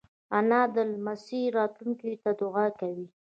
[0.37, 3.07] انا د لمسیو راتلونکې ته دعا کوي